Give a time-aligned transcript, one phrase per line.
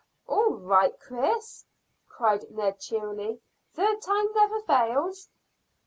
[0.25, 1.63] "All right, Chris,"
[2.07, 3.39] cried Ned cheerily;
[3.75, 5.29] "third time never fails."